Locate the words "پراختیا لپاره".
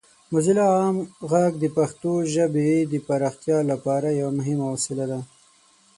3.07-4.07